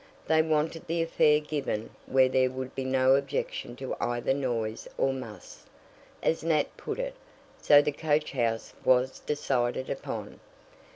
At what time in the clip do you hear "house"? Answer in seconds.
8.31-8.73